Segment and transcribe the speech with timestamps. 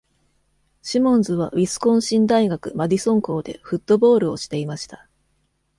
[0.81, 5.07] シモンズはウィスコンシン大学マディソン校でフットボールをしていました。